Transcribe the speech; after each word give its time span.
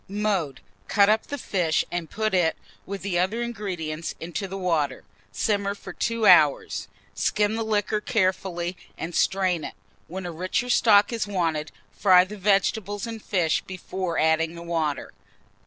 Mode. 0.07 0.61
Cut 0.87 1.09
up 1.09 1.27
the 1.27 1.37
fish, 1.37 1.85
and 1.91 2.09
put 2.09 2.33
it, 2.33 2.57
with 2.87 3.03
the 3.03 3.19
other 3.19 3.43
ingredients, 3.43 4.15
into 4.19 4.47
the 4.47 4.57
water. 4.57 5.03
Simmer 5.31 5.75
for 5.75 5.93
2 5.93 6.25
hours; 6.25 6.87
skim 7.13 7.53
the 7.53 7.61
liquor 7.63 8.01
carefully, 8.01 8.75
and 8.97 9.13
strain 9.13 9.63
it. 9.63 9.75
When 10.07 10.25
a 10.25 10.31
richer 10.31 10.71
stock 10.71 11.13
is 11.13 11.27
wanted, 11.27 11.71
fry 11.91 12.23
the 12.23 12.35
vegetables 12.35 13.05
and 13.05 13.21
fish 13.21 13.61
before 13.67 14.17
adding 14.17 14.55
the 14.55 14.63
water. 14.63 15.11